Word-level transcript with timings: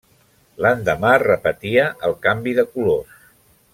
L'endemà 0.65 1.11
repetia 1.23 1.85
el 2.09 2.17
canvi 2.25 2.55
de 2.61 2.67
colors. 2.73 3.21